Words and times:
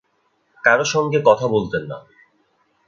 কারও 0.63 0.85
সঙ্গে 0.85 1.19
কথা 1.25 1.45
বলতেন 1.47 1.83
না। 1.87 1.97